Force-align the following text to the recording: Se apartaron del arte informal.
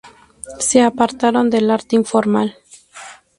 Se 0.57 0.81
apartaron 0.81 1.51
del 1.51 1.69
arte 1.69 1.95
informal. 1.95 2.57